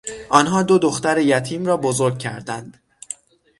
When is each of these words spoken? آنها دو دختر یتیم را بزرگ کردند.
آنها 0.29 0.63
دو 0.63 0.77
دختر 0.79 1.17
یتیم 1.17 1.65
را 1.65 1.77
بزرگ 1.77 2.19
کردند. 2.19 2.79